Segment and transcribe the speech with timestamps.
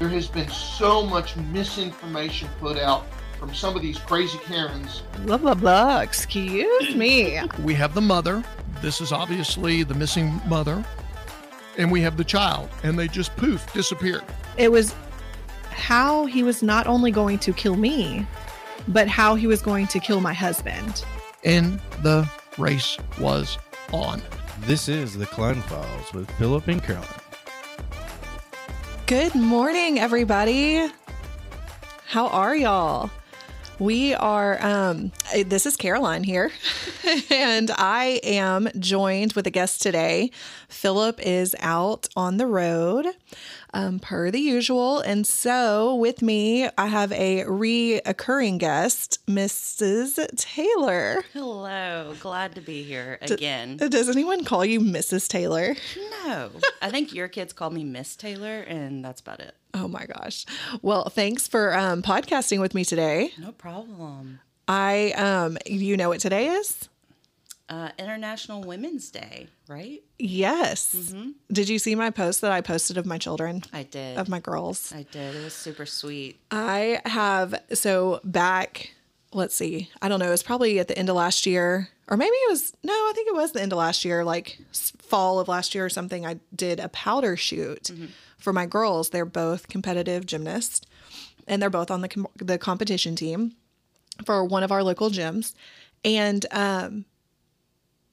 [0.00, 3.04] There has been so much misinformation put out
[3.38, 5.02] from some of these crazy Karens.
[5.26, 6.00] Blah, blah, blah.
[6.00, 7.38] Excuse me.
[7.62, 8.42] We have the mother.
[8.80, 10.82] This is obviously the missing mother.
[11.76, 12.70] And we have the child.
[12.82, 14.24] And they just poof, disappeared.
[14.56, 14.94] It was
[15.68, 18.26] how he was not only going to kill me,
[18.88, 21.04] but how he was going to kill my husband.
[21.44, 22.26] And the
[22.56, 23.58] race was
[23.92, 24.22] on.
[24.60, 27.19] This is the Klein Files with Philip and Caroline.
[29.10, 30.88] Good morning, everybody.
[32.06, 33.10] How are y'all?
[33.80, 35.10] We are, um,
[35.46, 36.52] this is Caroline here,
[37.30, 40.30] and I am joined with a guest today.
[40.68, 43.06] Philip is out on the road,
[43.74, 45.00] um, per the usual.
[45.00, 50.24] And so with me, I have a reoccurring guest, Mrs.
[50.36, 51.24] Taylor.
[51.32, 53.76] Hello, glad to be here again.
[53.76, 55.26] Does anyone call you Mrs.
[55.26, 55.74] Taylor?
[56.30, 56.50] No,
[56.82, 59.54] I think your kids call me Miss Taylor, and that's about it.
[59.74, 60.46] Oh my gosh.
[60.82, 63.32] Well, thanks for um, podcasting with me today.
[63.38, 64.40] No problem.
[64.68, 66.88] I, um, you know what today is?
[67.68, 70.02] Uh, International Women's Day, right?
[70.18, 71.14] Yes.
[71.52, 74.18] Did you see my post that I posted of my children, I did.
[74.18, 74.92] of my girls?
[74.92, 75.36] I did.
[75.36, 76.40] It was super sweet.
[76.50, 78.92] I have, so back,
[79.32, 82.16] let's see, I don't know, it was probably at the end of last year, or
[82.16, 85.38] maybe it was, no, I think it was the end of last year, like fall
[85.38, 86.26] of last year or something.
[86.26, 87.90] I did a powder shoot
[88.38, 89.10] for my girls.
[89.10, 90.80] They're both competitive gymnasts,
[91.46, 93.52] and they're both on the, com- the competition team
[94.24, 95.54] for one of our local gyms.
[96.04, 97.04] And um,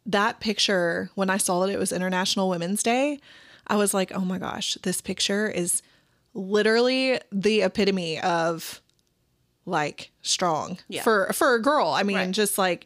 [0.05, 3.19] that picture, when I saw that it was International Women's Day,
[3.65, 5.81] I was like, oh my gosh, this picture is
[6.33, 8.81] literally the epitome of
[9.67, 11.03] like strong Yeah.
[11.03, 11.89] for for a girl.
[11.89, 12.31] I mean, Right.
[12.31, 12.85] just like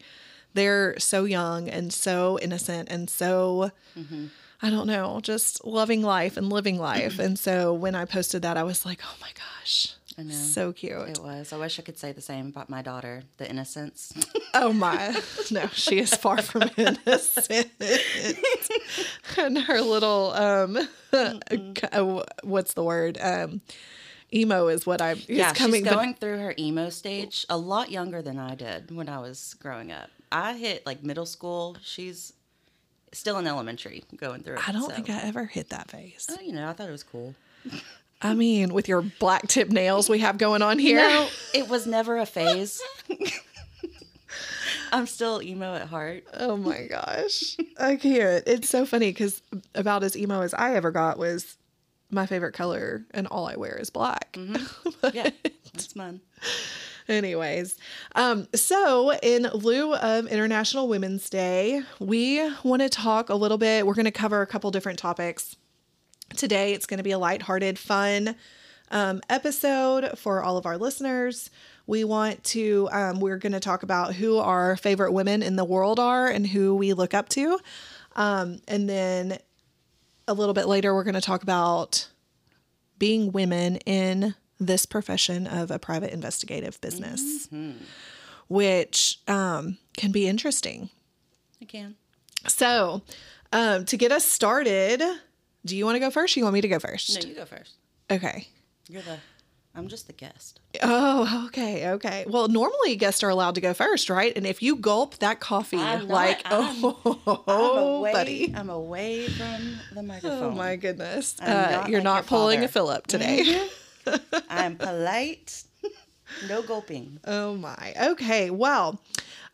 [0.53, 4.25] they're so young and so innocent and so Mm-hmm.
[4.63, 7.17] I don't know, just loving life and living life.
[7.19, 10.35] and so when I posted that, I was like, oh my gosh, I know.
[10.35, 11.09] so cute.
[11.09, 11.51] It was.
[11.51, 14.13] I wish I could say the same about my daughter, the innocence.
[14.53, 15.15] Oh my,
[15.51, 17.71] no, she is far from innocent.
[19.37, 20.77] and her little, um,
[21.13, 23.17] uh, what's the word?
[23.21, 23.61] Um,
[24.33, 27.57] emo is what I, is yeah, coming, she's but- going through her emo stage a
[27.57, 30.09] lot younger than I did when I was growing up.
[30.31, 31.75] I hit like middle school.
[31.83, 32.33] She's
[33.11, 34.69] still in elementary going through it.
[34.69, 36.27] I don't so- think I ever hit that phase.
[36.31, 37.35] Oh, you know, I thought it was cool.
[38.21, 40.97] I mean, with your black tip nails we have going on here.
[40.97, 42.81] No, it was never a phase.
[44.93, 46.25] I'm still emo at heart.
[46.33, 47.55] Oh my gosh.
[47.79, 48.43] I can't.
[48.45, 49.41] It's so funny because
[49.73, 51.57] about as emo as I ever got was
[52.11, 54.37] my favorite color, and all I wear is black.
[55.13, 55.29] Yeah,
[55.73, 56.21] that's mine.
[57.07, 57.77] Anyways,
[58.15, 63.85] um, so in lieu of International Women's Day, we want to talk a little bit.
[63.87, 65.55] We're going to cover a couple different topics.
[66.35, 68.35] Today, it's going to be a lighthearted, fun
[68.91, 71.49] um, episode for all of our listeners.
[71.87, 75.65] We want to, um, we're going to talk about who our favorite women in the
[75.65, 77.59] world are and who we look up to.
[78.15, 79.39] Um, and then
[80.27, 82.07] a little bit later, we're going to talk about
[82.97, 87.47] being women in this profession of a private investigative business,
[88.47, 90.89] which um, can be interesting.
[91.61, 91.95] I can.
[92.47, 93.01] So,
[93.51, 95.01] um, to get us started,
[95.65, 96.35] do you want to go first?
[96.35, 97.21] Or you want me to go first?
[97.23, 97.73] No, you go first.
[98.09, 98.47] Okay.
[98.87, 99.17] You're the.
[99.73, 100.59] I'm just the guest.
[100.83, 102.25] Oh, okay, okay.
[102.27, 104.33] Well, normally guests are allowed to go first, right?
[104.35, 106.09] And if you gulp that coffee, I'm not.
[106.09, 108.53] like, I'm- oh, I'm away, buddy.
[108.55, 110.41] I'm away from the microphone.
[110.43, 111.37] Oh my goodness.
[111.39, 112.71] Uh, not you're like not pulling a father.
[112.73, 113.67] Philip today.
[114.49, 115.63] I'm polite.
[116.49, 117.19] no gulping.
[117.25, 117.93] Oh my.
[118.07, 118.49] Okay.
[118.49, 118.99] Well,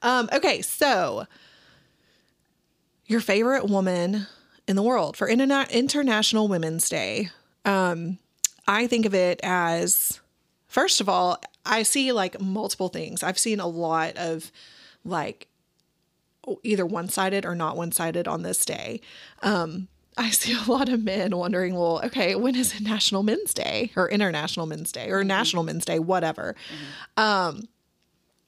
[0.01, 0.61] um, okay.
[0.63, 1.28] So,
[3.05, 4.25] your favorite woman
[4.67, 7.29] in the world for Interna- International Women's Day.
[7.66, 8.17] Um,
[8.67, 10.19] I think of it as,
[10.67, 13.23] first of all, I see like multiple things.
[13.23, 14.51] I've seen a lot of
[15.03, 15.47] like
[16.63, 19.01] either one sided or not one sided on this day.
[19.41, 23.53] Um, I see a lot of men wondering, well, okay, when is it National Men's
[23.53, 26.55] Day or International Men's Day or National Men's Day, whatever.
[27.16, 27.67] Um,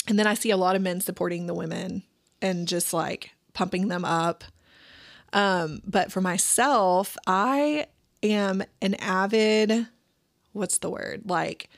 [0.08, 2.04] and then I see a lot of men supporting the women
[2.42, 4.44] and just like pumping them up.
[5.34, 7.86] Um, but for myself, I
[8.24, 9.88] am an avid,
[10.54, 11.24] what's the word?
[11.26, 11.70] Like,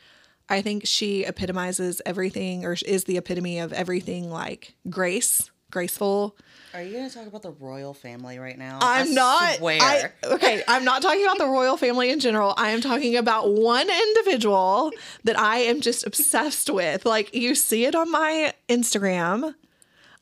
[0.49, 6.35] I think she epitomizes everything or is the epitome of everything like grace, graceful.
[6.73, 8.79] Are you going to talk about the royal family right now?
[8.81, 9.55] I'm I not.
[9.55, 9.79] Swear.
[9.81, 12.53] I, okay, I'm not talking about the royal family in general.
[12.57, 14.91] I am talking about one individual
[15.23, 17.05] that I am just obsessed with.
[17.05, 19.55] Like you see it on my Instagram.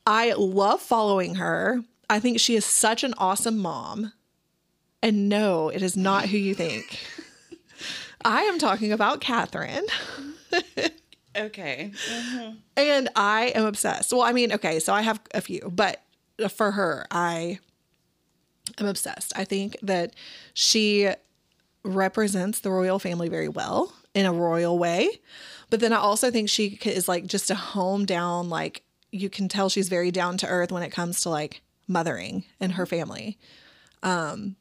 [0.06, 1.84] I love following her.
[2.10, 4.14] I think she is such an awesome mom.
[5.02, 7.00] And no, it is not who you think.
[8.24, 9.86] I am talking about Catherine.
[11.36, 11.92] Okay.
[12.76, 14.12] And I am obsessed.
[14.12, 16.02] Well, I mean, okay, so I have a few, but
[16.50, 17.60] for her, I
[18.78, 19.34] am obsessed.
[19.36, 20.14] I think that
[20.54, 21.10] she
[21.84, 25.10] represents the royal family very well in a royal way.
[25.70, 29.48] But then I also think she is like just a home down, like you can
[29.48, 33.38] tell she's very down to earth when it comes to like mothering and her family.
[34.04, 34.56] Um,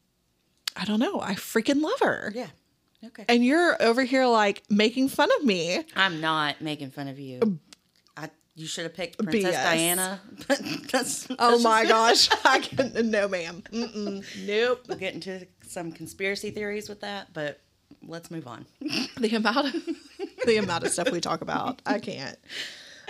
[0.76, 1.20] I don't know.
[1.20, 2.30] I freaking love her.
[2.34, 2.48] Yeah.
[3.04, 3.24] Okay.
[3.28, 5.84] And you're over here like making fun of me.
[5.94, 7.58] I'm not making fun of you.
[8.16, 9.62] I you should have picked Princess BS.
[9.62, 10.20] Diana.
[10.48, 10.60] But
[10.90, 12.28] that's, Oh my gosh.
[12.44, 13.62] I can no ma'am.
[13.72, 14.46] Mm-mm.
[14.46, 14.84] Nope.
[14.88, 17.60] We'll get into some conspiracy theories with that, but
[18.06, 18.66] let's move on.
[19.18, 19.86] The amount of
[20.46, 21.80] the amount of stuff we talk about.
[21.86, 22.36] I can't.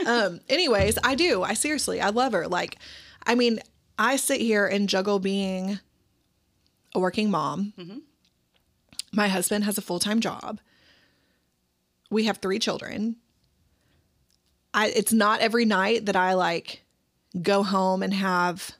[0.06, 1.42] Um anyways, I do.
[1.42, 2.46] I seriously, I love her.
[2.46, 2.76] Like
[3.26, 3.60] I mean,
[3.98, 5.80] I sit here and juggle being
[6.94, 7.72] a working mom.
[9.12, 10.60] My husband has a full-time job.
[12.10, 13.16] We have 3 children.
[14.74, 16.82] I it's not every night that I like
[17.40, 18.72] go home and have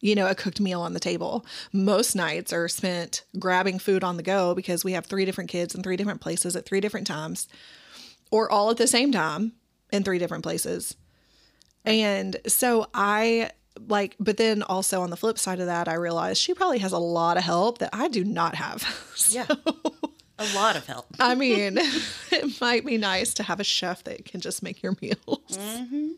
[0.00, 1.44] you know, a cooked meal on the table.
[1.72, 5.74] Most nights are spent grabbing food on the go because we have three different kids
[5.74, 7.48] in three different places at three different times,
[8.30, 9.52] or all at the same time
[9.92, 10.96] in three different places.
[11.84, 13.50] And so I
[13.88, 16.92] like, but then also on the flip side of that, I realized she probably has
[16.92, 18.84] a lot of help that I do not have.
[19.30, 19.46] Yeah.
[20.38, 21.06] A lot of help.
[21.20, 21.76] I mean,
[22.32, 25.18] it might be nice to have a chef that can just make your meals.
[25.58, 26.12] Mm-hmm.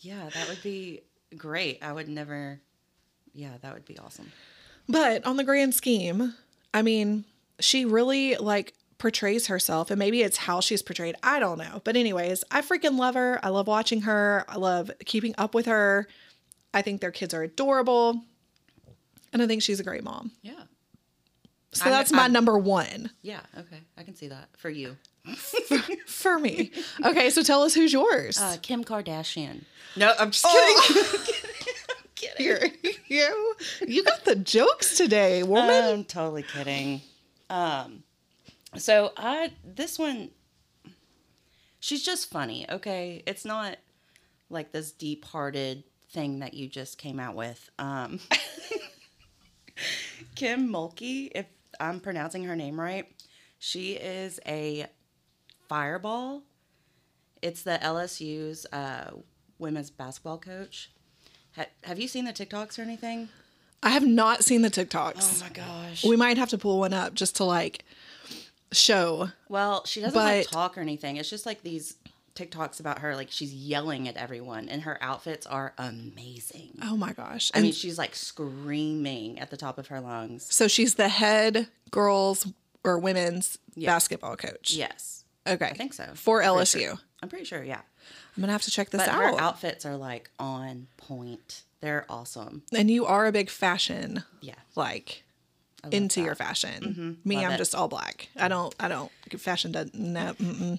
[0.00, 1.02] Yeah, that would be
[1.36, 1.78] great.
[1.80, 2.60] I would never
[3.32, 4.32] Yeah, that would be awesome.
[4.88, 6.34] But on the grand scheme,
[6.74, 7.24] I mean,
[7.60, 11.14] she really like portrays herself and maybe it's how she's portrayed.
[11.22, 11.80] I don't know.
[11.84, 13.38] But anyways, I freaking love her.
[13.42, 14.44] I love watching her.
[14.48, 16.08] I love keeping up with her.
[16.74, 18.22] I think their kids are adorable.
[19.32, 20.32] And I think she's a great mom.
[20.42, 20.52] Yeah.
[21.72, 23.80] So I'm- that's my I'm- number 1 Yeah, okay.
[23.96, 24.96] I can see that for you.
[26.06, 26.70] for me.
[27.04, 28.38] Okay, so tell us who's yours.
[28.38, 29.62] Uh, Kim Kardashian.
[29.96, 30.82] No, I'm just Oh.
[30.88, 31.36] kidding.
[32.38, 32.72] You're-
[33.08, 33.54] you
[33.86, 35.84] you got the jokes today, woman.
[35.84, 37.00] I'm totally kidding.
[37.50, 38.04] Um,
[38.76, 40.30] so I this one,
[41.80, 42.64] she's just funny.
[42.70, 43.76] Okay, it's not
[44.50, 47.70] like this deep-hearted thing that you just came out with.
[47.78, 48.20] Um,
[50.34, 51.46] Kim Mulkey, if
[51.80, 53.06] I'm pronouncing her name right,
[53.58, 54.86] she is a
[55.68, 56.42] fireball.
[57.40, 59.10] It's the LSU's uh,
[59.58, 60.90] women's basketball coach.
[61.56, 63.28] Ha- have you seen the TikToks or anything?
[63.82, 65.42] I have not seen the TikToks.
[65.42, 66.04] Oh my gosh.
[66.04, 67.84] We might have to pull one up just to like
[68.70, 69.30] show.
[69.48, 71.16] Well, she doesn't like But- talk or anything.
[71.16, 71.96] It's just like these
[72.34, 76.78] TikToks about her, like she's yelling at everyone, and her outfits are amazing.
[76.82, 77.50] Oh my gosh.
[77.54, 80.46] I And mean, she's like screaming at the top of her lungs.
[80.52, 82.46] so she's the head girls
[82.84, 83.92] or women's Yeah.
[83.92, 84.72] basketball coach.
[84.72, 85.66] Yes, Okay.
[85.66, 86.10] I think so.
[86.14, 86.80] For Pretty LSU.
[86.80, 86.98] sure.
[87.22, 87.62] I'm pretty sure.
[87.62, 87.80] Yeah,
[88.36, 89.20] I'm going to have to check this but out.
[89.34, 91.62] her outfits are like on point.
[91.80, 92.62] They're awesome.
[92.72, 95.24] and you are a big fashion Yeah, like
[95.90, 96.26] into that.
[96.26, 96.82] your fashion.
[96.82, 97.28] Mm-hmm.
[97.28, 97.58] Me, Love I'm it.
[97.58, 98.28] just all black.
[98.36, 100.34] I don't I don't fashion doesn't no.
[100.34, 100.78] Mm-mm.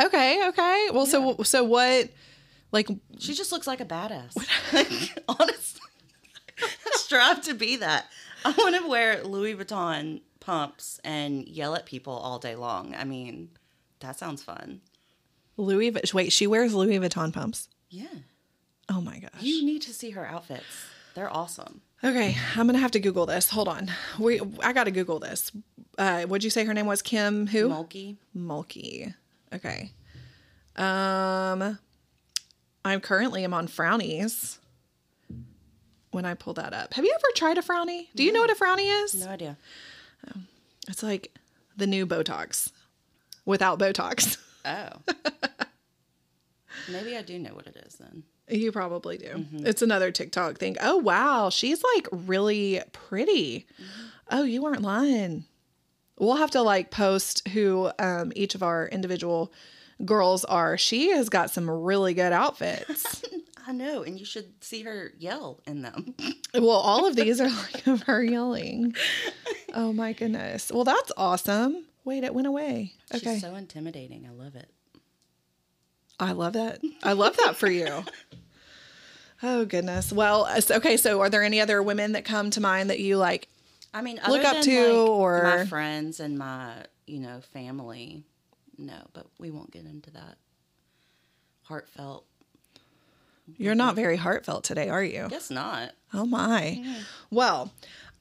[0.00, 0.88] Okay, okay.
[0.92, 2.10] Well, so so what
[2.72, 4.34] like She just looks like a badass.
[5.28, 5.80] Honestly,
[6.62, 8.06] I strive to be that.
[8.44, 12.94] I want to wear Louis Vuitton pumps and yell at people all day long.
[12.94, 13.50] I mean,
[14.00, 14.80] that sounds fun.
[15.56, 17.68] Louis wait, she wears Louis Vuitton pumps.
[17.90, 18.06] Yeah.
[18.88, 19.40] Oh my gosh.
[19.40, 20.64] You need to see her outfits.
[21.14, 21.82] They're awesome.
[22.04, 23.50] Okay, I'm gonna have to Google this.
[23.50, 25.50] Hold on, we I gotta Google this.
[25.96, 27.02] Uh, what'd you say her name was?
[27.02, 27.68] Kim who?
[27.68, 28.16] Mulkey.
[28.36, 29.14] Mulkey.
[29.54, 29.92] Okay.
[30.76, 31.78] Um,
[32.84, 34.58] I'm currently am on Frownies.
[36.10, 38.06] When I pull that up, have you ever tried a Frownie?
[38.14, 39.14] Do you know what a Frownie is?
[39.14, 39.56] No idea.
[40.88, 41.34] It's like
[41.76, 42.72] the new Botox,
[43.44, 44.38] without Botox.
[44.64, 44.88] Oh.
[46.90, 48.22] Maybe I do know what it is then.
[48.48, 49.44] You probably do.
[49.52, 50.76] It's another TikTok thing.
[50.80, 53.66] Oh wow, she's like really pretty.
[54.30, 55.44] Oh, you weren't lying.
[56.18, 59.52] We'll have to like post who um, each of our individual
[60.04, 60.78] girls are.
[60.78, 63.22] She has got some really good outfits.
[63.66, 66.14] I know, and you should see her yell in them.
[66.54, 68.94] well, all of these are like of her yelling.
[69.74, 70.72] Oh my goodness.
[70.72, 71.84] Well, that's awesome.
[72.04, 72.94] Wait, it went away.
[73.14, 73.34] Okay.
[73.34, 74.26] She's so intimidating.
[74.26, 74.70] I love it.
[76.18, 76.80] I love that.
[77.02, 78.04] I love that for you.
[79.42, 80.12] Oh goodness.
[80.12, 80.96] Well, uh, okay.
[80.96, 83.48] So, are there any other women that come to mind that you like?
[83.94, 87.40] I mean, Look other up than, to, like, or- my friends and my you know
[87.52, 88.24] family.
[88.76, 90.36] No, but we won't get into that.
[91.64, 92.24] Heartfelt.
[93.56, 95.26] You're not very heartfelt today, are you?
[95.28, 95.92] Guess not.
[96.12, 96.84] Oh my.
[97.30, 97.72] Well,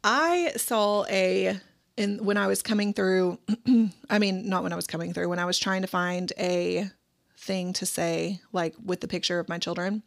[0.03, 1.59] I saw a
[1.97, 3.37] in when I was coming through,
[4.09, 6.89] I mean, not when I was coming through, when I was trying to find a
[7.37, 10.01] thing to say, like with the picture of my children,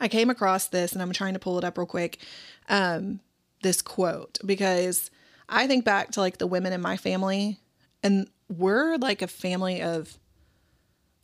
[0.00, 2.18] I came across this and I'm trying to pull it up real quick.
[2.68, 3.20] Um,
[3.64, 5.10] this quote, because
[5.48, 7.58] I think back to like the women in my family,
[8.04, 10.16] and we're like a family of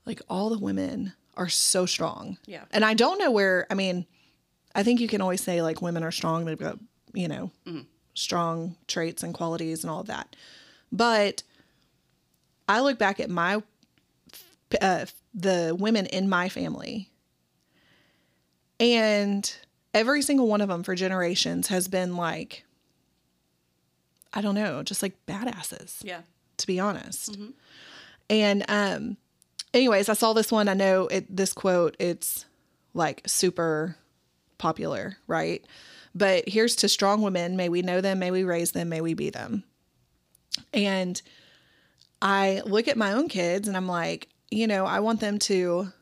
[0.04, 2.38] like all the women are so strong.
[2.46, 2.64] Yeah.
[2.72, 4.06] And I don't know where, I mean,
[4.74, 6.44] I think you can always say like women are strong.
[6.44, 6.78] They've got,
[7.14, 7.52] you know,
[8.14, 10.34] strong traits and qualities and all of that.
[10.90, 11.44] But
[12.68, 13.62] I look back at my,
[14.80, 17.10] uh, the women in my family,
[18.78, 19.54] and
[19.94, 22.64] every single one of them for generations has been like,
[24.32, 26.20] I don't know, just like badasses Yeah.
[26.58, 27.36] to be honest.
[28.28, 29.16] And um
[29.74, 30.68] anyways, I saw this one.
[30.68, 32.44] I know it this quote, it's
[32.94, 33.96] like super
[34.58, 35.64] popular, right?
[36.14, 39.14] But here's to strong women, may we know them, may we raise them, may we
[39.14, 39.64] be them.
[40.74, 41.20] And
[42.20, 45.92] I look at my own kids and I'm like, you know, I want them to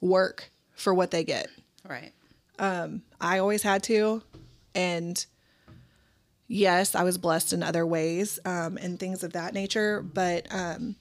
[0.00, 1.48] work for what they get.
[1.88, 2.12] Right.
[2.58, 4.22] I always had to.
[4.74, 5.24] And
[6.46, 10.02] yes, I was blessed in other ways um, and things of that nature.
[10.02, 10.96] But um,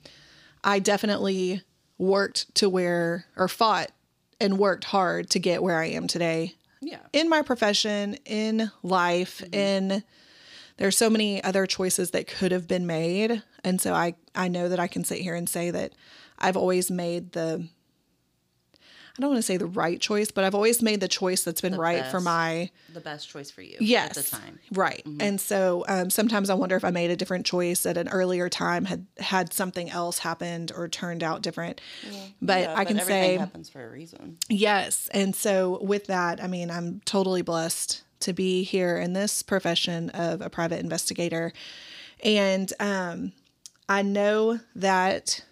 [0.64, 1.62] I definitely
[1.98, 3.92] worked to where, or fought
[4.40, 7.00] and worked hard to get where I am today Yeah.
[7.12, 10.04] in my profession, in life, in
[10.78, 13.42] there's so many other choices that could have been made.
[13.64, 15.94] And so I, I know that I can sit here and say that
[16.38, 17.68] I've always made the
[19.18, 21.60] I don't want to say the right choice, but I've always made the choice that's
[21.62, 24.60] been The right for my The best choice for you yes at the time.
[24.72, 25.04] right.
[25.20, 28.48] And so um, sometimes i wonder if i made a different choice at an earlier
[28.50, 31.82] time had had something else happened or turned out different.
[32.42, 34.38] But Yeah, i can say happens for a reason.
[34.50, 35.10] yes.
[35.14, 40.10] And so with that i mean i'm totally blessed to be here in this profession
[40.12, 41.54] of a private investigator.
[42.24, 43.32] And um,
[43.90, 45.44] i know that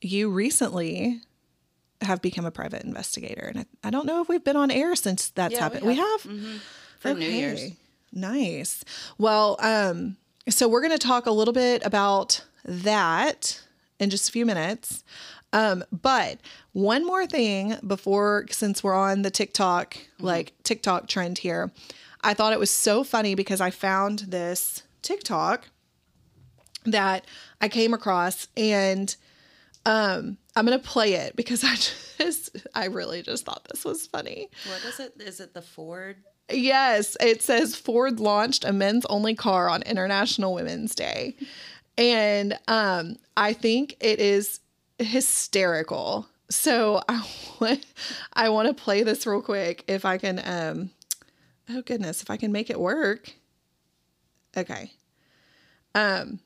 [0.00, 1.20] you recently
[2.02, 4.94] have become a private investigator and i, I don't know if we've been on air
[4.94, 6.22] since that's Yeah, we happened we have.
[6.22, 6.62] have
[7.00, 7.72] For New Year's.
[8.12, 8.84] Nice.
[9.18, 10.16] Well, um,
[10.48, 13.60] so we're going to talk a little bit about that
[13.98, 15.02] in just a few minutes.
[15.54, 16.38] Um, but
[16.72, 21.70] one more thing before, since we're on the TikTok, like TikTok trend here,
[22.22, 25.68] I thought it was so funny because I found this TikTok
[26.84, 27.24] that
[27.60, 29.14] I came across and
[29.86, 31.74] um I'm going to play it because I
[32.22, 34.50] just I really just thought this was funny.
[34.68, 35.14] What is it?
[35.20, 36.16] Is it the Ford?
[36.50, 41.36] Yes, it says Ford launched a men's only car on International Women's Day.
[41.96, 44.60] And um, I think it is
[44.98, 46.26] hysterical.
[46.50, 47.26] So I
[47.60, 47.86] want,
[48.34, 50.90] I want to play this real quick if I can um
[51.70, 53.32] oh goodness, if I can make it work.
[54.56, 54.92] Okay.
[55.94, 56.40] Um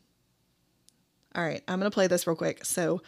[1.35, 2.65] All right, I'm going to play this real quick.
[2.65, 3.03] So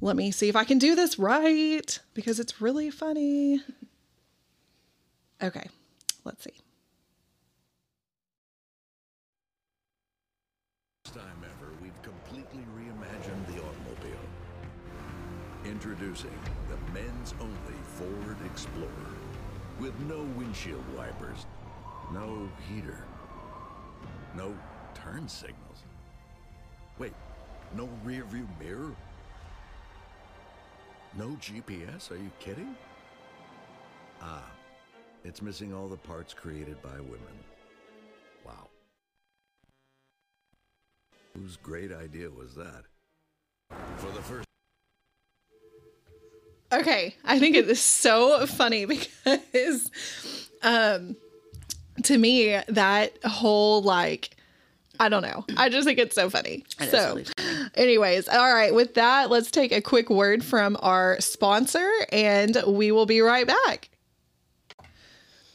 [0.00, 3.62] let me see if I can do this right because it's really funny.
[5.40, 5.68] Okay,
[6.24, 6.50] let's see.
[11.04, 14.18] First time ever, we've completely reimagined the automobile.
[15.64, 16.36] Introducing
[16.68, 18.88] the men's only Ford Explorer.
[19.78, 21.46] With no windshield wipers,
[22.12, 23.04] no heater,
[24.36, 24.52] no
[24.92, 25.84] turn signals.
[26.98, 27.12] Wait,
[27.76, 28.92] no rear view mirror?
[31.18, 32.12] No GPS?
[32.12, 32.76] Are you kidding?
[34.22, 34.48] Ah,
[35.24, 37.38] it's missing all the parts created by women.
[38.46, 38.68] Wow.
[41.36, 42.84] Whose great idea was that?
[43.96, 44.46] For the first
[46.70, 48.84] Okay, I think it is so funny
[49.24, 49.90] because
[50.62, 51.16] um
[52.04, 54.36] to me that whole like
[55.00, 55.44] I don't know.
[55.56, 56.64] I just think it's so funny.
[56.80, 57.24] It is so really
[57.74, 62.92] anyways, all right, with that, let's take a quick word from our sponsor and we
[62.92, 63.90] will be right back.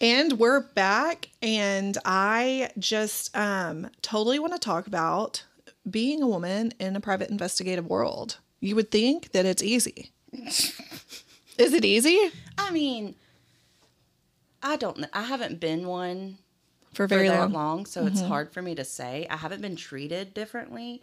[0.02, 5.46] And we're back and I just um totally want to talk about
[5.90, 8.38] being a woman in a private investigative world.
[8.60, 10.12] You would think that it's easy.
[11.58, 12.32] Is it easy?
[12.58, 13.16] I mean,
[14.62, 15.08] I don't know.
[15.14, 16.38] I haven't been one
[16.94, 17.54] For for very that long.
[17.54, 19.28] long, so it's hard for me to say.
[19.30, 21.02] I haven't been treated differently.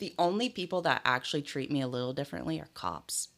[0.00, 3.28] The only people that actually treat me a little differently are cops.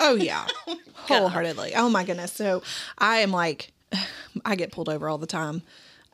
[0.00, 0.46] Oh yeah.
[0.94, 1.72] Wholeheartedly.
[1.74, 2.32] Oh my goodness.
[2.32, 2.62] So
[2.98, 3.72] I am like
[4.44, 5.62] I get pulled over all the time.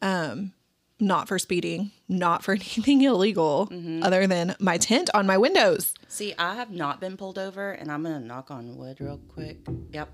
[0.00, 0.52] Um
[1.00, 3.68] not for speeding, not for anything illegal
[4.02, 5.92] other than my tint on my windows.
[6.08, 9.58] See, I have not been pulled over, and I'm gonna knock on wood real quick.
[9.92, 10.08] Yep.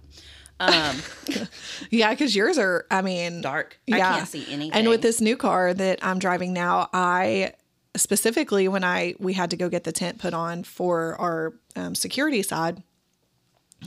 [0.59, 0.97] Um,
[1.91, 3.79] Yeah, because yours are, I mean, dark.
[3.93, 4.17] I Yeah.
[4.17, 4.73] can't see anything.
[4.73, 7.53] And with this new car that I'm driving now, I
[7.97, 11.95] specifically when I we had to go get the tent put on for our um,
[11.95, 12.83] security side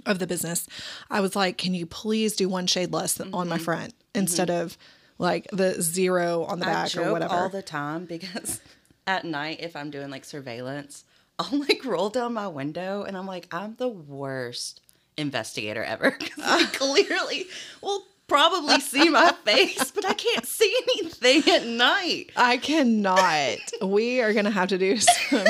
[0.05, 0.67] of the business,
[1.09, 4.77] I was like, "Can you please do one shade less on my front instead of
[5.19, 6.75] like the zero on the Mm-hmm.
[6.75, 8.61] I back or whatever?" all the time because
[9.07, 11.05] at night, if I'm doing like surveillance,
[11.39, 14.81] I'll like roll down my window and I'm like, I'm the worst
[15.17, 17.45] investigator ever I clearly
[17.81, 22.31] will probably see my face, but I can't see anything at night.
[22.35, 23.57] I cannot.
[23.81, 24.97] we are gonna have to do
[25.29, 25.45] some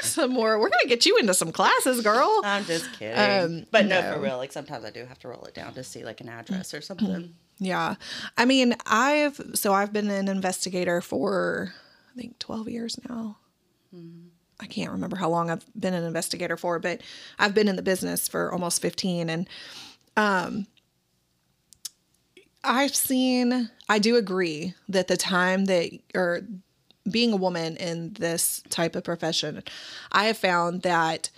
[0.00, 0.58] some more.
[0.58, 2.40] We're gonna get you into some classes, girl.
[2.44, 3.18] I'm just kidding.
[3.18, 4.14] Um, but no, no.
[4.14, 4.36] for real.
[4.36, 6.80] Like sometimes I do have to roll it down to see like an address or
[6.80, 7.34] something.
[7.58, 7.96] Yeah.
[8.36, 11.74] I mean, I've so I've been an investigator for
[12.12, 13.36] I think 12 years now.
[14.60, 17.00] I can't remember how long I've been an investigator for, but
[17.38, 19.48] I've been in the business for almost 15 and
[20.16, 20.66] um
[22.64, 26.42] I've seen I do agree that the time that or
[27.10, 29.62] being a woman in this type of profession,
[30.12, 31.30] I have found that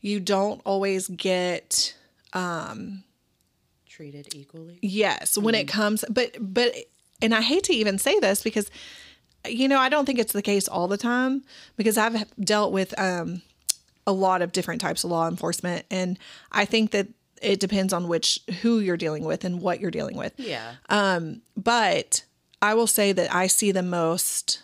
[0.00, 1.94] you don't always get
[2.32, 3.04] um,
[3.88, 4.78] Treated equally.
[4.80, 6.74] Yes, when it comes, but but,
[7.20, 8.70] and I hate to even say this because,
[9.46, 11.44] you know, I don't think it's the case all the time
[11.76, 13.42] because I've dealt with um,
[14.06, 16.18] a lot of different types of law enforcement, and
[16.50, 17.08] I think that
[17.42, 20.32] it depends on which who you're dealing with and what you're dealing with.
[20.38, 20.74] Yeah.
[21.56, 22.24] But
[22.60, 24.62] I will say that I see the most.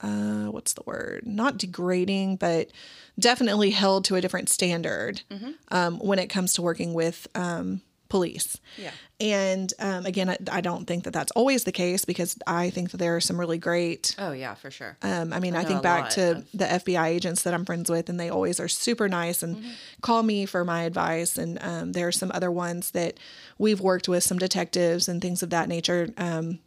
[0.00, 1.26] Uh, what's the word?
[1.26, 2.70] Not degrading, but
[3.18, 5.22] definitely held to a different standard
[5.70, 8.58] um, when it comes to working with um, police.
[8.76, 8.90] Yeah.
[9.20, 12.90] And um, again, I, I don't think that that's always the case because I think
[12.92, 14.14] that there are some really great.
[14.18, 14.96] oh yeah, for sure.
[15.02, 17.90] Um, I mean, I, know think back to of- the FBI agents that I'm friends
[17.90, 19.64] with, and they always are super nice and
[20.00, 21.36] call me for my advice.
[21.36, 23.18] And um, there are some other ones that
[23.58, 26.08] we've worked with, some detectives and things of that nature.
[26.16, 26.60] Um,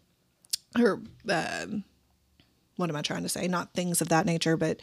[0.79, 1.83] or um,
[2.75, 3.47] what am I trying to say?
[3.47, 4.81] Not things of that nature, but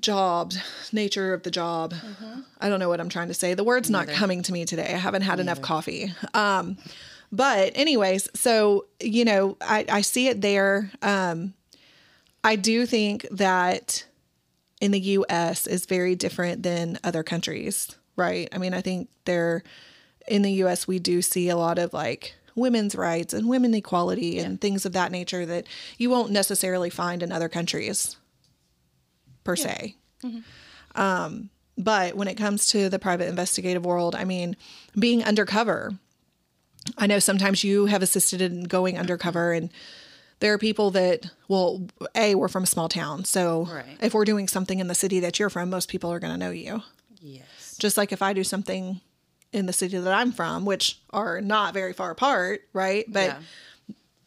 [0.00, 0.58] jobs,
[0.92, 1.94] nature of the job.
[2.60, 3.54] I don't know what I'm trying to say.
[3.54, 4.92] The word's not coming to me today.
[4.94, 6.12] I haven't had enough coffee.
[6.34, 6.76] Um,
[7.30, 10.90] but anyways, so you know, I, I see it there.
[11.02, 11.54] Um,
[12.42, 14.04] I do think that
[14.80, 15.66] in the U.S.
[15.66, 18.48] is very different than other countries, right?
[18.52, 19.62] I mean, I think there
[20.28, 20.86] in the U.S.
[20.86, 24.92] we do see a lot of like women's rights and women equality and things of
[24.92, 25.66] that nature that
[25.98, 28.16] you won't necessarily find in other countries
[29.44, 29.96] per se.
[30.94, 34.56] Um, but when it comes to the private investigative world, I mean,
[34.98, 35.92] being undercover,
[36.96, 39.70] I know sometimes you have assisted in going undercover and
[40.40, 43.96] there are people that well a we're from a small town so Right.
[44.02, 46.38] if we're doing something in the city that you're from most people are going to
[46.38, 46.82] know you
[47.22, 47.76] Yes.
[47.78, 49.00] just like if i do something
[49.52, 53.38] in the city that i'm from which are not very far apart right but Yeah.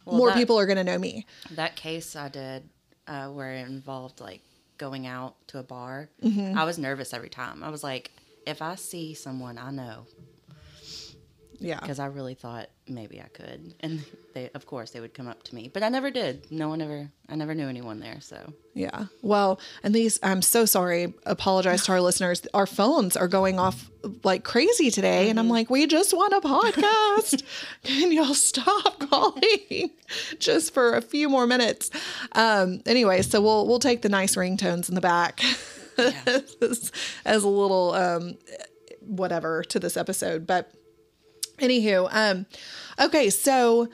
[0.05, 2.67] Well, more that- people are going to know me That case I did,
[3.05, 4.41] uh, where it involved like
[4.77, 6.57] going out to a bar, Mm-hmm.
[6.57, 7.63] I was nervous every time.
[7.63, 8.11] I was like,
[8.45, 10.05] if I see someone I know,
[11.59, 15.27] yeah because I really thought maybe I could, and they, of course, they would come
[15.27, 16.49] up to me, but I never did.
[16.51, 18.21] No one ever, I never knew anyone there.
[18.21, 19.05] So Yeah.
[19.21, 21.13] Well, and these, I'm so sorry.
[21.25, 22.41] Apologize to our listeners.
[22.53, 23.89] Our phones are going off
[24.23, 25.29] like crazy today.
[25.29, 27.43] And I'm like, we just want a podcast.
[27.83, 29.89] Can y'all stop calling
[30.39, 31.89] just for a few more minutes?
[32.33, 35.43] Um, anyway, so we'll, we'll take the nice ringtones in the back
[35.97, 36.91] as,
[37.25, 38.37] as a little, um,
[39.01, 40.45] whatever to this episode.
[40.45, 40.71] But
[41.59, 42.45] anywho, um,
[42.99, 43.29] okay.
[43.29, 43.89] So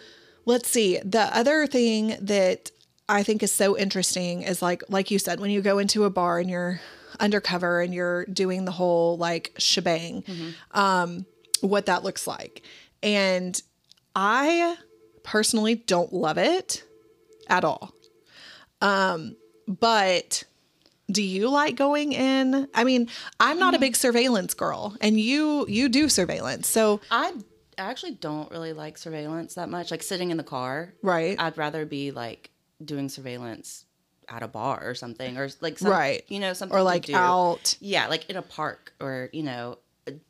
[0.45, 0.99] let's see.
[1.03, 2.71] The other thing that
[3.09, 6.09] I think is so interesting is like like you said when you go into a
[6.09, 6.79] bar and you're
[7.19, 10.23] undercover and you're doing the whole like shebang
[10.71, 11.25] um
[11.61, 12.63] what that looks like.
[13.01, 13.61] And
[14.15, 14.77] I
[15.23, 16.83] personally don't love it
[17.47, 17.93] at all.
[18.81, 19.35] Um
[19.67, 20.43] but
[21.11, 22.67] do you like going in?
[22.73, 26.67] I mean, I'm not a big surveillance girl and you you do surveillance.
[26.67, 27.33] So, I
[27.77, 29.91] actually don't really like surveillance that much.
[29.91, 31.39] Like sitting in the car, right.
[31.39, 32.49] I'd rather be like
[32.83, 33.85] doing surveillance
[34.29, 36.23] at a bar or something, or like some, Right.
[36.27, 37.75] you know, something or like out.
[37.79, 39.77] Yeah, like in a park or you know,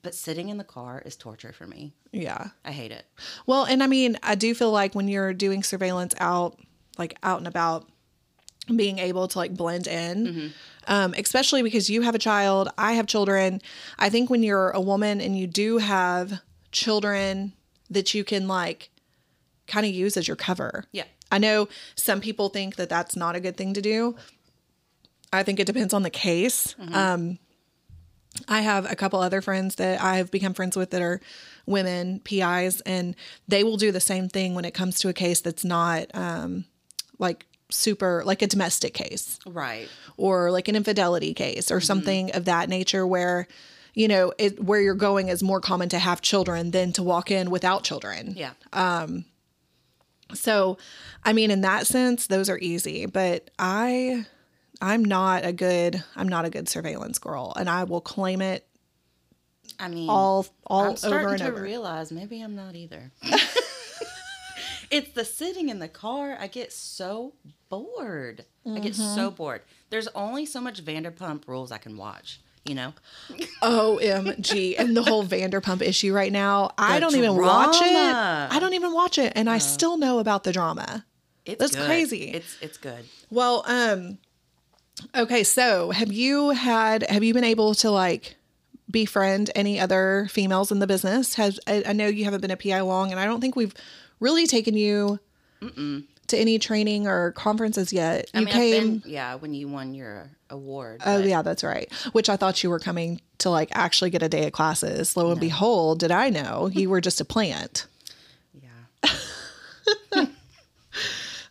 [0.02, 1.94] but sitting in the car is torture for me.
[2.12, 2.50] Yeah.
[2.64, 3.06] I hate it.
[3.48, 6.60] Well, and I mean, I do feel like when you're doing surveillance out,
[6.98, 7.90] like out and about,
[8.74, 10.54] being able to like blend in,
[10.88, 13.62] um, especially because you have a child, I have children.
[14.00, 16.40] I think when you're a woman and you do have
[16.74, 17.54] children
[17.90, 18.90] that you can like
[19.68, 20.84] kind of use as your cover.
[20.92, 21.06] Yeah.
[21.32, 24.16] I know some people think that that's not a good thing to do.
[25.32, 26.76] I think it depends on the case.
[26.92, 27.40] Um,
[28.48, 31.22] I have a couple other friends that I've become friends with that are
[31.66, 33.16] women PIs, and
[33.48, 36.66] they will do the same thing when it comes to a case that's not um,
[37.20, 39.88] like super, like a domestic case Right.
[40.18, 43.48] or like an infidelity case or something of that nature where
[43.94, 47.30] you know it, where you're going is more common to have children than to walk
[47.32, 48.52] in without children Yeah.
[48.74, 49.26] Um,
[50.34, 50.78] so
[51.24, 54.26] i mean in that sense those are easy but i
[54.82, 58.68] i'm not a good i'm not a good surveillance girl and i will claim it
[59.80, 63.12] I mean, all all I'm over and to over realize maybe I'm not either.
[64.92, 66.38] it's the sitting in the car.
[66.40, 67.34] I get so
[67.70, 68.46] bored.
[68.68, 69.36] I get so Mm-hmm.
[69.36, 69.62] bored.
[69.90, 72.40] There's only so much Vanderpump Rules I can watch.
[72.66, 72.94] You know,
[73.62, 78.74] omg and the whole vanderpump issue right now i don't even watch it i don't
[78.74, 81.06] even watch it and i still know about the drama
[81.46, 81.86] it's That's good.
[81.86, 82.32] crazy.
[82.32, 83.06] It's it's good.
[83.30, 84.18] Well, um
[85.16, 88.36] okay, so have you had have you been able to like
[88.90, 91.36] befriend any other females in the business?
[91.36, 93.74] Has I, I know you haven't been a PI long and I don't think we've
[94.20, 95.20] really taken you
[96.34, 98.30] to any training or conferences yet.
[98.34, 101.02] You I mean, came been, yeah, when you won your award.
[101.06, 101.92] Oh but yeah, that's right.
[102.12, 105.16] Which I thought you were coming to like actually get a day of classes.
[105.18, 107.86] Lo and behold, did I know you were just a plant.
[108.54, 110.26] Yeah.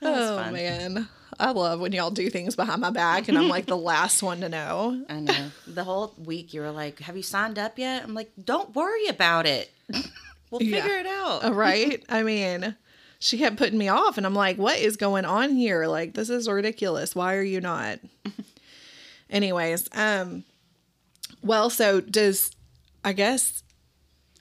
[0.04, 0.52] Oh fun.
[0.52, 1.08] man.
[1.38, 4.40] I love when y'all do things behind my back and I'm like the last one
[4.40, 5.04] to know.
[5.08, 5.50] I know.
[5.66, 9.06] The whole week you were like, "Have you signed up yet?" I'm like, "Don't worry
[9.06, 9.70] about it.
[10.50, 10.82] we'll Yeah.
[10.82, 12.02] figure it out." Uh, right?
[12.08, 12.76] I mean,
[13.22, 15.86] she kept putting me off, and I'm like, what is going on here?
[15.86, 17.14] Like, this is ridiculous.
[17.14, 18.00] Why are you not?
[19.30, 20.42] Anyways, um,
[21.40, 22.50] well, so does
[23.04, 23.62] I guess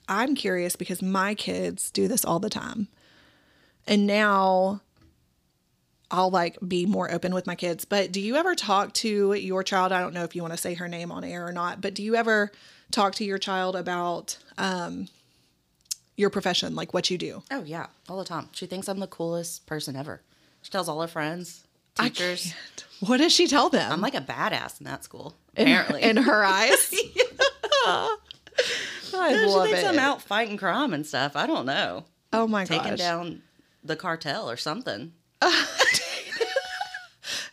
[0.08, 2.88] I'm curious because my kids do this all the time.
[3.86, 4.80] And now
[6.10, 7.84] I'll like be more open with my kids.
[7.84, 9.92] But do you ever talk to your child?
[9.92, 11.94] I don't know if you want to say her name on air or not, but
[11.94, 12.50] do you ever
[12.90, 15.06] talk to your child about um
[16.16, 17.42] your profession, like what you do?
[17.50, 18.48] Oh yeah, all the time.
[18.52, 20.22] She thinks I'm the coolest person ever.
[20.62, 21.64] She tells all her friends,
[21.96, 22.54] teachers.
[23.00, 23.90] What does she tell them?
[23.90, 25.34] I'm like a badass in that school.
[25.56, 26.94] in, Apparently, in her eyes.
[27.84, 28.16] I
[29.32, 29.86] she love thinks it.
[29.86, 31.34] I'm out fighting crime and stuff.
[31.36, 32.98] I don't know, oh my god, taking gosh!
[32.98, 33.42] down
[33.84, 35.12] the cartel or something.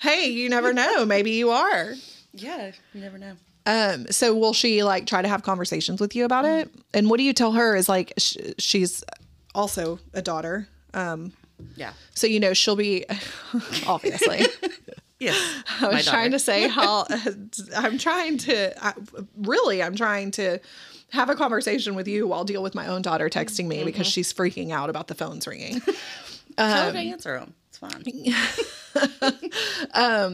[0.02, 1.06] Hey, you never know.
[1.06, 1.94] Maybe you are.
[2.34, 3.34] Yeah, you never know.
[3.70, 4.08] Um.
[4.12, 6.70] So will she like try to have conversations with you about it?
[6.94, 7.76] And what do you tell her?
[7.76, 9.04] Is like sh- she's
[9.54, 10.68] also a daughter.
[10.94, 11.34] Um.
[11.76, 11.94] Yeah.
[12.16, 13.06] So you know she'll be
[13.88, 14.46] obviously.
[15.20, 15.38] Yes.
[15.82, 17.06] I was trying to say how
[17.78, 18.94] I'm trying to I,
[19.38, 20.60] really I'm trying to
[21.12, 24.32] have a conversation with you while deal with my own daughter texting me because she's
[24.32, 25.82] freaking out about the phones ringing.
[26.58, 27.54] Tell Um, her to answer them.
[27.68, 28.04] It's fine.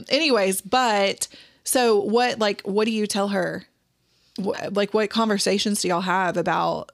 [0.09, 1.27] Anyways, but
[1.65, 3.65] so what like what do you tell her?
[4.37, 6.91] What, like what conversations do y'all have about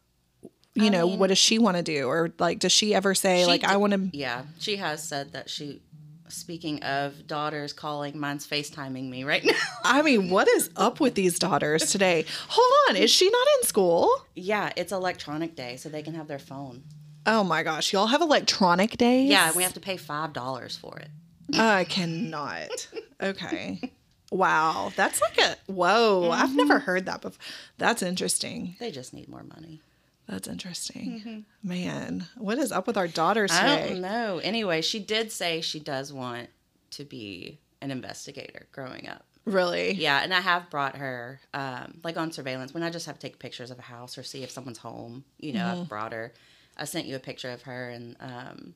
[0.74, 3.46] you know what does she want to do or like does she ever say She
[3.46, 5.82] like I want to Yeah, she has said that she.
[6.30, 9.54] Speaking of daughters calling, mine's FaceTiming me right now.
[9.84, 12.24] I mean what is up with these daughters today?
[12.48, 14.10] Hold on, is she not in school?
[14.34, 16.84] yeah, it's electronic day, so they can have their phone.
[17.26, 19.30] Oh my gosh, y'all have electronic days?
[19.30, 21.10] Yeah, we have to pay five dollars for it.
[21.54, 22.88] I cannot.
[23.22, 23.82] Okay.
[24.32, 24.92] Wow.
[24.96, 26.32] That's like a whoa.
[26.32, 27.40] I've never heard that before.
[27.78, 28.76] That's interesting.
[28.80, 29.82] They just need more money.
[30.28, 31.46] That's interesting.
[31.62, 33.90] Man, what is up with our daughters I today?
[33.90, 34.40] don't know.
[34.40, 36.48] Anyway, she did say she does want
[36.92, 39.26] to be an investigator growing up.
[39.44, 39.92] Really?
[39.94, 43.28] Yeah, and I have brought her, um, like on surveillance, when I just have to
[43.28, 45.26] take pictures of a house or see if someone's home.
[45.40, 46.32] You know, I've brought her.
[46.78, 48.74] I sent you a picture of her, and um,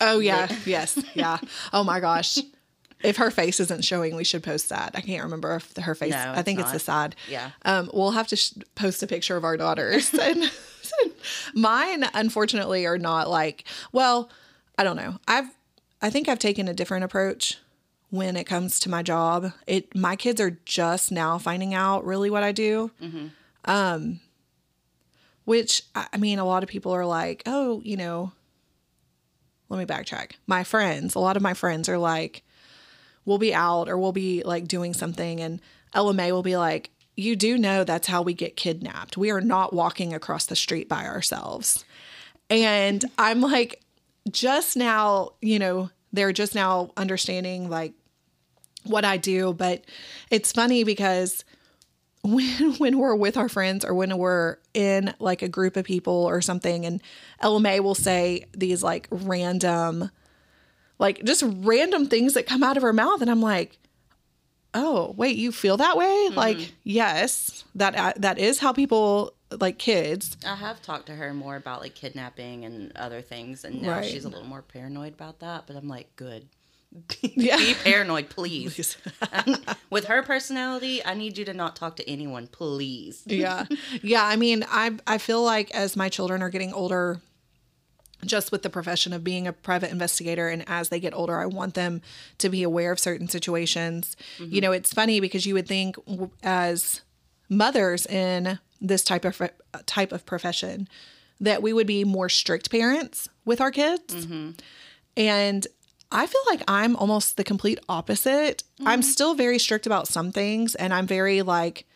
[0.00, 0.48] Oh yeah.
[0.64, 0.98] yes.
[1.14, 1.38] Yeah.
[1.72, 2.38] Oh my gosh.
[3.02, 4.92] If her face isn't showing, we should post that.
[4.94, 6.12] I can't remember if her face.
[6.12, 6.72] No, I it's think it's not.
[6.72, 7.16] the side.
[7.28, 7.50] Yeah.
[7.64, 10.12] Um, we'll have to sh- post a picture of our daughters.
[10.20, 10.50] and
[11.54, 13.64] mine, unfortunately, are not like.
[13.92, 14.30] Well,
[14.78, 15.18] I don't know.
[15.28, 15.46] I've.
[16.00, 17.58] I think I've taken a different approach
[18.10, 19.52] when it comes to my job.
[19.66, 19.94] It.
[19.94, 22.90] My kids are just now finding out really what I do.
[23.66, 24.20] Um.
[25.44, 28.32] Which I mean, a lot of people are like, oh, you know.
[29.68, 30.32] Let me backtrack.
[30.46, 32.42] My friends, a lot of my friends are like,
[33.26, 35.60] we'll be out or we'll be like doing something and
[35.94, 39.16] LMA will be like, you do know that's how we get kidnapped.
[39.16, 41.84] We are not walking across the street by ourselves.
[42.48, 43.82] And I'm like,
[44.30, 47.94] just now, you know, they're just now understanding like
[48.84, 49.52] what I do.
[49.52, 49.84] But
[50.30, 51.44] it's funny because
[52.22, 56.24] when when we're with our friends or when we're in like a group of people
[56.24, 57.02] or something, and
[57.42, 60.10] LMA will say these like random
[60.98, 63.78] like just random things that come out of her mouth and i'm like
[64.78, 66.28] oh, wait, you feel that way?
[66.34, 70.36] Like, yes, that uh, that is how people like kids.
[70.46, 74.04] I have talked to her more about like kidnapping and other things, and now Right.
[74.04, 75.66] she's a little more paranoid about that.
[75.66, 76.48] But I'm like, good.
[77.22, 77.56] Yeah.
[77.56, 78.96] Be paranoid, please.
[79.90, 83.22] With her personality, I need you to not talk to anyone, please.
[83.26, 83.64] yeah
[84.02, 87.20] yeah i mean i i feel like as my children are getting older
[88.24, 91.46] just with the profession of being a private investigator and as they get older i
[91.46, 92.00] want them
[92.38, 94.16] to be aware of certain situations.
[94.38, 94.54] Mm-hmm.
[94.54, 95.96] You know it's funny because you would think
[96.42, 97.02] as
[97.48, 99.40] mothers in this type of
[99.86, 100.88] type of profession
[101.40, 104.26] that we would be more strict parents with our kids.
[104.26, 104.50] Mm-hmm.
[105.16, 105.66] And
[106.10, 108.62] I feel like I'm almost the complete opposite.
[108.80, 109.02] I'm mm-hmm.
[109.02, 111.86] still very strict about some things and I'm very like,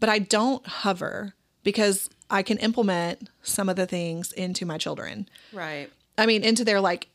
[0.00, 5.28] but I don't hover because I can implement some of the things into my children.
[5.52, 5.90] Right.
[6.16, 7.08] I mean, into their like,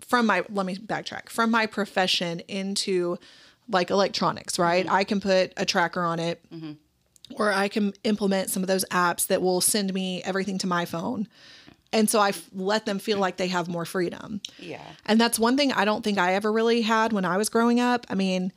[0.00, 3.18] from my, let me backtrack, from my profession into
[3.68, 4.86] like electronics, right?
[4.86, 4.94] Mm-hmm.
[4.94, 6.72] I can put a tracker on it mm-hmm.
[7.34, 10.84] or I can implement some of those apps that will send me everything to my
[10.84, 11.28] phone.
[11.92, 14.40] And so I f- let them feel like they have more freedom.
[14.58, 14.82] Yeah.
[15.06, 17.80] And that's one thing I don't think I ever really had when I was growing
[17.80, 18.06] up.
[18.10, 18.52] I mean,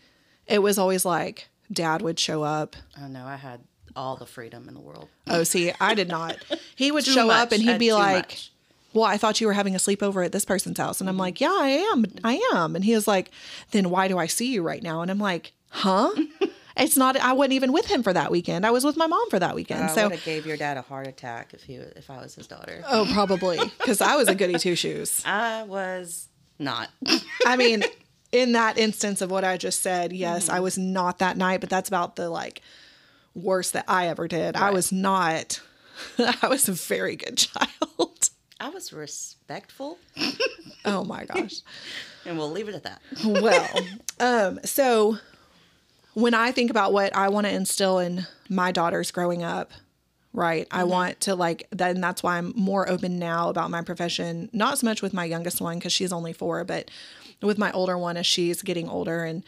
[0.48, 2.76] it was always like dad would show up.
[3.02, 3.62] Oh no, I had
[3.96, 5.08] all the freedom in the world.
[5.28, 6.38] Oh, see, I did not.
[6.76, 8.52] He would show up and he'd be like, much.
[8.94, 11.00] Well, I thought you were having a sleepover at this person's house.
[11.00, 11.20] And I'm mm-hmm.
[11.22, 12.06] like, Yeah, I am.
[12.24, 12.76] I am.
[12.76, 13.30] And he was like,
[13.72, 15.02] Then why do I see you right now?
[15.02, 16.12] And I'm like, Huh?
[16.78, 18.66] it's not, I wasn't even with him for that weekend.
[18.66, 19.84] I was with my mom for that weekend.
[19.84, 22.36] I so, would have gave your dad a heart attack if he if I was
[22.36, 22.84] his daughter.
[22.88, 25.22] oh, probably because I was a goody two shoes.
[25.26, 26.28] I was
[26.60, 26.90] not.
[27.46, 27.84] I mean,
[28.32, 30.56] in that instance of what I just said, yes, mm-hmm.
[30.56, 32.62] I was not that night, but that's about the like
[33.34, 34.56] worst that I ever did.
[34.56, 35.62] I was not,
[36.17, 38.30] I was a very good child.
[38.60, 39.98] I was respectful,
[40.86, 41.62] Oh my gosh.
[42.26, 43.02] and we'll leave it at that.
[43.24, 43.70] well,
[44.20, 45.17] um, so
[46.13, 49.72] when I think about what I want to instill in my daughters growing up,
[50.34, 50.67] right?
[50.72, 54.78] I want to like then that's why I'm more open now about my profession, not
[54.78, 56.91] so much with my youngest one cuz she's only 4, but
[57.41, 59.44] with my older one as she's getting older and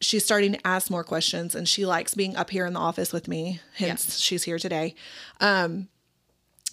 [0.00, 3.12] she's starting to ask more questions and she likes being up here in the office
[3.12, 4.94] with me, hence she's here today.
[5.40, 5.88] Um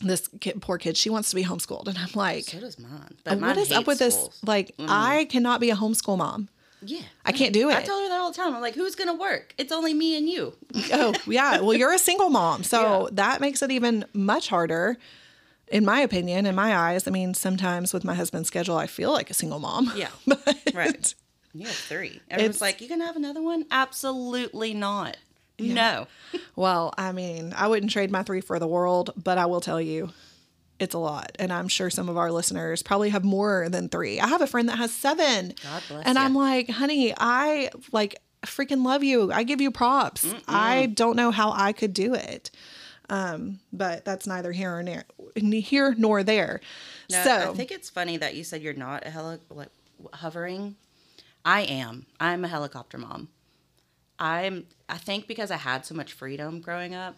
[0.02, 3.16] this kid, poor kid, she wants to be homeschooled and I'm like, So does mine.
[3.24, 4.14] But what mine is up with this?
[4.16, 4.40] schools.
[4.46, 6.50] Like, I cannot be a homeschool mom.
[6.82, 7.02] Yeah.
[7.24, 7.76] I can't do it.
[7.78, 8.54] I tell her that all the time.
[8.54, 9.56] I'm like, who's gonna work?
[9.58, 10.54] It's only me and you.
[10.92, 11.62] Oh, yeah.
[11.62, 12.64] Well, you're a single mom.
[12.64, 13.10] So Yeah.
[13.14, 14.98] that makes it even much harder,
[15.70, 17.08] in my opinion, in my eyes.
[17.08, 19.92] I mean, sometimes with my husband's schedule, I feel like a single mom.
[19.96, 20.10] Yeah.
[20.28, 21.16] But Right.
[21.56, 22.20] You have three.
[22.30, 23.66] Everyone's It's- like, you can have another one?
[23.72, 25.18] Absolutely not.
[25.60, 26.08] No.
[26.58, 29.80] Well, I mean, I wouldn't trade my three for the world, but I will tell
[29.82, 30.12] you,
[30.80, 31.32] it's a lot.
[31.40, 34.20] And I'm sure some of our listeners probably have more than three.
[34.22, 35.54] I have a friend that has seven.
[35.64, 36.24] God bless And ya.
[36.24, 39.32] I'm like, honey, I like freaking love you.
[39.34, 40.34] I give you props.
[40.48, 42.52] I don't know how I could do it.
[43.10, 45.04] Um, but that's neither here or near,
[45.36, 46.62] here nor there.
[47.12, 49.70] No, so I think it's funny that you said you're not a heli- like
[50.14, 50.76] hovering.
[51.46, 52.08] I am.
[52.20, 53.30] I'm a helicopter mom.
[54.20, 54.66] I'm.
[54.90, 57.18] I think because I had so much freedom growing up,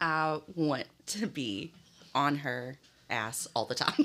[0.00, 1.72] I want to be
[2.14, 2.76] on her
[3.08, 3.94] ass all the time.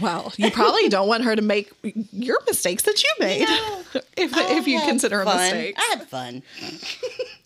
[0.00, 1.72] Well, you probably don't want her to make
[2.12, 3.42] your mistakes that you made,
[4.16, 5.36] if if you I had consider a fun.
[5.38, 5.74] mistake.
[5.76, 6.42] I had fun.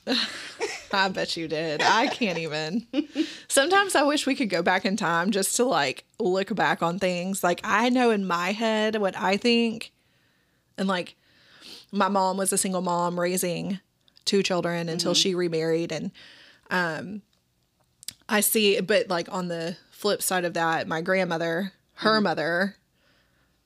[0.92, 1.80] I bet you did.
[1.82, 2.86] I can't even.
[3.48, 6.98] Sometimes I wish we could go back in time just to like look back on
[6.98, 7.42] things.
[7.42, 9.90] Like I know in my head what I think,
[10.78, 11.16] and like
[11.92, 13.80] my mom was a single mom raising
[14.24, 15.20] two children until mm-hmm.
[15.20, 16.10] she remarried, and
[16.70, 17.22] um,
[18.28, 18.80] I see.
[18.80, 22.24] But like on the flip side of that, my grandmother, her mm-hmm.
[22.24, 22.76] mother,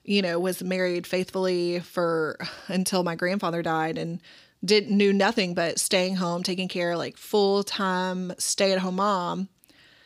[0.04, 4.20] you know, was married faithfully for until my grandfather died and
[4.64, 9.48] didn't knew nothing but staying home, taking care, like full time stay at home mom.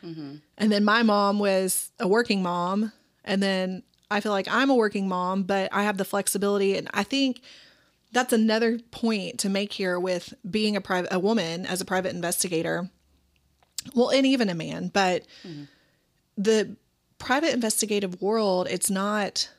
[0.05, 0.37] Mm-hmm.
[0.59, 2.93] And then my mom was a working mom.
[3.25, 6.77] And then I feel like I'm a working mom, but I have the flexibility.
[6.77, 7.41] And I think
[8.13, 12.15] that's another point to make here with being a private a woman as a private
[12.15, 12.91] investigator.
[13.95, 15.65] Well, and even a man, but mm-hmm.
[16.39, 16.77] the
[17.19, 19.51] private investigative world, it's not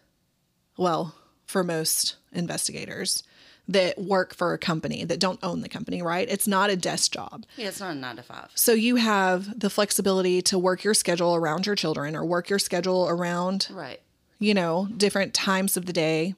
[0.77, 3.23] well, for most investigators
[3.67, 6.27] that work for a company that don't own the company, right?
[6.29, 7.45] It's not a desk job.
[7.57, 8.49] Yeah, it's not a nine to five.
[8.53, 12.59] So you have the flexibility to work your schedule around your children or work your
[12.59, 14.01] schedule around, Right.
[14.39, 16.35] You know, different times of the day.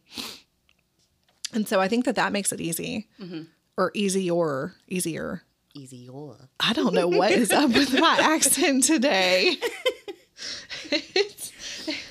[1.54, 3.44] And so I think that that makes it easy mm-hmm.
[3.78, 5.44] or easier, easier.
[5.74, 9.56] Easy or I don't know what is up with my accent today.
[10.92, 11.52] it's,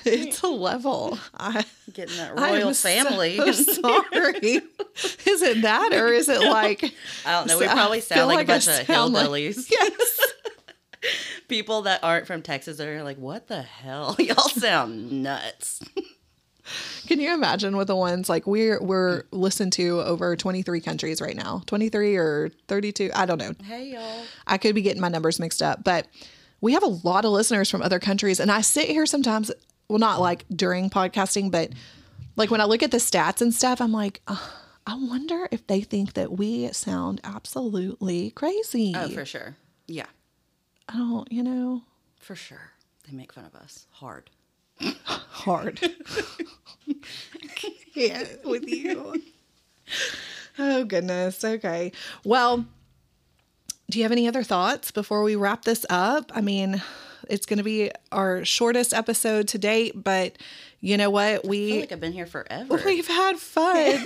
[0.05, 1.19] it's a level.
[1.33, 3.37] I, Getting that royal am family.
[3.37, 4.61] So sorry.
[5.25, 6.83] is it that, or is it like?
[7.25, 7.59] I don't know.
[7.59, 9.69] We probably sound like, a bunch of sound like- hillbillies.
[9.69, 9.91] yes.
[11.47, 14.15] People that aren't from Texas are like, "What the hell?
[14.19, 15.81] Y'all sound nuts."
[17.07, 21.35] Can you imagine with the ones like we're we're listened to over 23 countries right
[21.35, 23.09] now, 23 or 32?
[23.13, 23.53] I don't know.
[23.63, 24.23] Hey y'all.
[24.45, 26.07] I could be getting my numbers mixed up, but
[26.59, 28.41] we have a lot of listeners from other countries.
[28.41, 29.49] And I sit here sometimes,
[29.87, 31.69] well, not like during podcasting, but
[32.35, 34.51] like when I look at the stats and stuff, I'm like, "Ugh,
[34.87, 38.93] I wonder if they think that we sound absolutely crazy.
[38.95, 39.57] Oh, for sure.
[39.85, 40.05] Yeah,
[40.89, 41.83] I don't, you know,
[42.19, 42.71] for sure.
[43.07, 44.29] They make fun of us hard.
[45.03, 45.79] hard.
[47.93, 49.21] yeah, with you.
[50.59, 51.45] Oh, goodness.
[51.45, 51.91] Okay.
[52.25, 52.65] Well,
[53.91, 56.31] do you have any other thoughts before we wrap this up?
[56.33, 56.81] I mean,
[57.29, 60.35] it's going to be our shortest episode to date, but
[60.81, 61.25] you know what?
[61.25, 62.81] I feel We like I've been here forever.
[62.83, 64.03] we've had fun.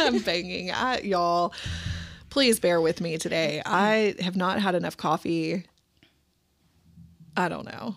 [0.00, 1.52] I'm banging at y'all.
[2.38, 3.60] Please bear with me today.
[3.66, 5.64] I have not had enough coffee.
[7.36, 7.96] I don't know.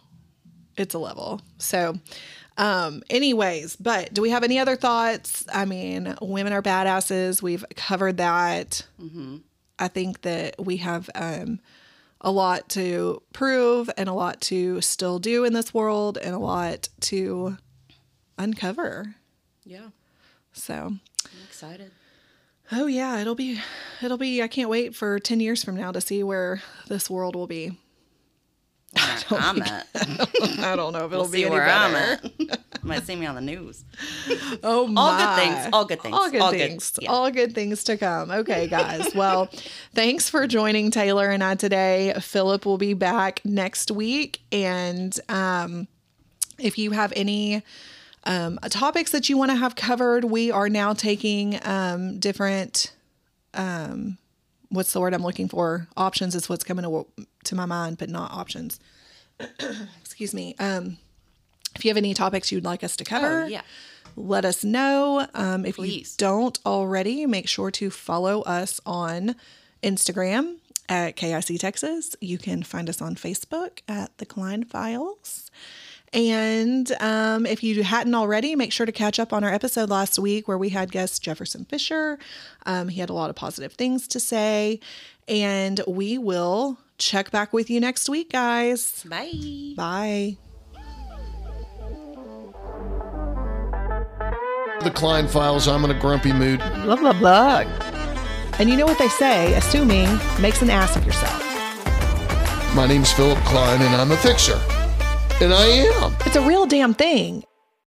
[0.75, 1.41] It's a level.
[1.59, 1.99] So,
[2.57, 5.45] um, anyways, but do we have any other thoughts?
[5.53, 7.43] I mean, women are badasses.
[7.43, 8.83] We've covered that.
[9.77, 11.59] I think that we have um,
[12.19, 16.39] a lot to prove and a lot to still do in this world and a
[16.39, 17.57] lot to
[18.39, 19.13] uncover.
[19.65, 19.89] yeah,
[20.51, 21.91] So, I'm excited.
[22.71, 23.59] Oh yeah, it'll be,
[24.01, 24.41] it'll be.
[24.41, 27.77] I can't wait for ten years from now to see where this world will be.
[29.29, 29.87] Where I'm at.
[29.95, 32.29] I don't know if it'll We'll be where I'm better.
[32.51, 32.83] at.
[32.83, 33.85] Might see me on the news.
[34.63, 35.01] Oh my!
[35.01, 35.69] All good things.
[35.73, 36.13] All good things.
[36.15, 36.93] All good All good- things.
[36.99, 37.09] yeah.
[37.09, 38.29] All good things to come.
[38.31, 39.15] Okay, guys.
[39.15, 39.49] well,
[39.95, 42.13] thanks for joining Taylor and I today.
[42.19, 45.87] Philip will be back next week, and um,
[46.59, 47.63] if you have any
[48.23, 52.93] um, topics that you want to have covered, we are now taking um, different.
[53.53, 54.17] Um,
[54.69, 55.87] what's the word I'm looking for?
[55.97, 57.05] Options is what's coming to,
[57.45, 58.79] to my mind, but not options.
[60.01, 60.55] Excuse me.
[60.59, 60.97] Um,
[61.75, 63.61] if you have any topics you'd like us to cover, Oh, yeah.
[64.15, 65.25] let us know.
[65.33, 66.11] Um, if Please.
[66.13, 69.35] you don't already, make sure to follow us on
[69.81, 70.57] Instagram
[70.89, 72.15] at KIC Texas.
[72.21, 75.49] You can find us on Facebook at the Klein Files.
[76.13, 80.19] And um, if you hadn't already, make sure to catch up on our episode last
[80.19, 82.19] week where we had guest Jefferson Fisher.
[82.65, 84.81] Um, he had a lot of positive things to say.
[85.27, 89.03] And we will check back with you next week, guys.
[89.03, 89.73] Bye.
[89.77, 90.37] Bye.
[94.83, 96.59] The Klein Files, I'm in a grumpy mood.
[96.59, 97.59] Blah, blah, blah.
[98.59, 100.09] And you know what they say assuming
[100.41, 101.39] makes an ass of yourself.
[102.75, 104.59] My name's Philip Klein, and I'm a fixer.
[105.41, 106.15] And I am.
[106.23, 107.43] It's a real damn thing.